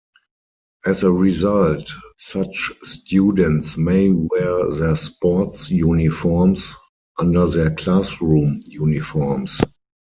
[0.83, 6.73] As a result, such students may wear their sports uniforms
[7.19, 9.61] under their classroom uniforms.